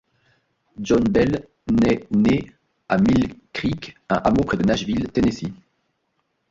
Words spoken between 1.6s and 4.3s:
naît né à Mill Creek, un